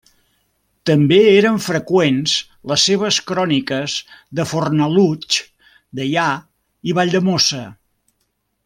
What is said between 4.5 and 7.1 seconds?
Fornalutx, Deià i